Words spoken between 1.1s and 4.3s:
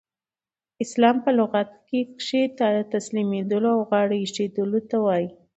په لغت کښي تسلیمېدلو او غاړه